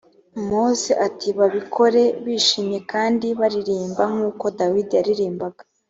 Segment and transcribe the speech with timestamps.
[0.49, 5.61] mose ati babikore bishimye kandi baririmba nk uko dawidi yaririmbaga